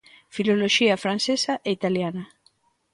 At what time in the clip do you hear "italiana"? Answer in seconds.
1.77-2.23